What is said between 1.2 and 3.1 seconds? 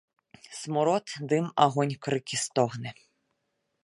дым, агонь, крыкі, стогны.